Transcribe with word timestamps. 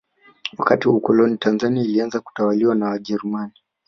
wakati 0.57 0.87
wa 0.87 0.95
ukoloni 0.95 1.37
tanzania 1.37 1.83
ilianza 1.83 2.19
kutawaliwa 2.19 2.75
na 2.75 2.89
wajerumani 2.89 3.53